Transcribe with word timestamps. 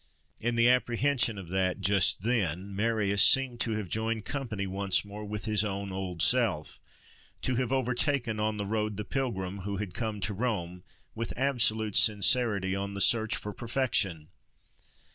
In 0.39 0.55
the 0.55 0.67
apprehension 0.67 1.37
of 1.37 1.49
that, 1.49 1.79
just 1.79 2.23
then, 2.23 2.75
Marius 2.75 3.21
seemed 3.21 3.59
to 3.59 3.73
have 3.73 3.87
joined 3.87 4.25
company 4.25 4.65
once 4.65 5.05
more 5.05 5.23
with 5.23 5.45
his 5.45 5.63
own 5.63 5.91
old 5.91 6.23
self; 6.23 6.79
to 7.43 7.57
have 7.57 7.71
overtaken 7.71 8.39
on 8.39 8.57
the 8.57 8.65
road 8.65 8.97
the 8.97 9.05
pilgrim 9.05 9.59
who 9.59 9.77
had 9.77 9.93
come 9.93 10.19
to 10.21 10.33
Rome, 10.33 10.81
with 11.13 11.37
absolute 11.37 11.95
sincerity, 11.95 12.75
on 12.75 12.95
the 12.95 12.99
search 12.99 13.35
for 13.35 13.53
perfection. 13.53 14.29